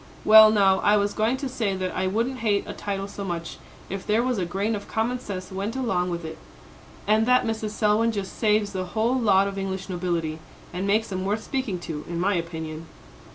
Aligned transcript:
Well, 0.25 0.49
now, 0.49 0.79
I 0.79 0.97
was 0.97 1.13
going 1.13 1.37
to 1.37 1.47
say 1.47 1.75
that 1.75 1.95
I 1.95 2.07
wouldn't 2.07 2.39
hate 2.39 2.63
a 2.65 2.73
title 2.73 3.07
so 3.07 3.23
much, 3.23 3.59
if 3.87 4.03
there 4.03 4.23
was 4.23 4.39
a 4.39 4.45
grain 4.47 4.73
of 4.73 4.87
common 4.87 5.19
sense 5.19 5.51
went 5.51 5.75
along 5.75 6.09
with 6.09 6.25
it. 6.25 6.39
And 7.05 7.27
that 7.27 7.45
Mrs. 7.45 7.69
Selwyn 7.69 8.11
just 8.11 8.35
saves 8.35 8.71
the 8.73 8.85
whole 8.97 9.13
lot 9.13 9.47
of 9.47 9.59
English 9.59 9.89
nobility, 9.89 10.39
and 10.73 10.87
makes 10.87 11.11
'em 11.11 11.23
worth 11.23 11.43
speaking 11.43 11.77
to, 11.81 12.03
in 12.07 12.19
my 12.19 12.33
opinion." 12.33 12.87